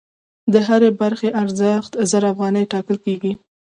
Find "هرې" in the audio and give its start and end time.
0.67-0.89